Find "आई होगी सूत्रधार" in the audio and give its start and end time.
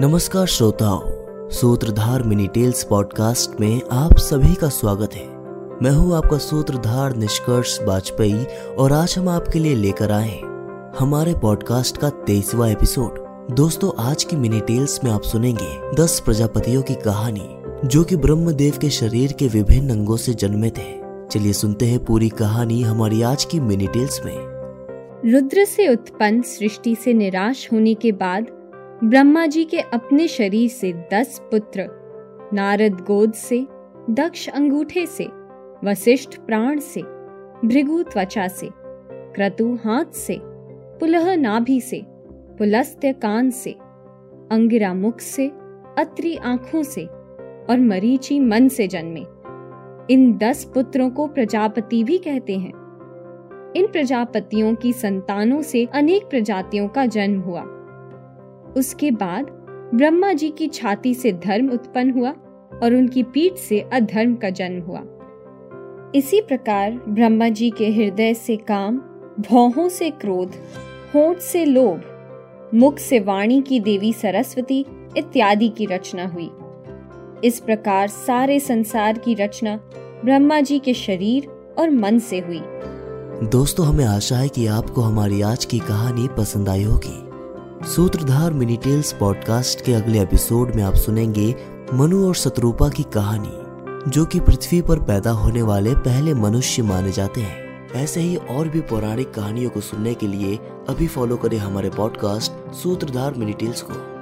86.68-88.52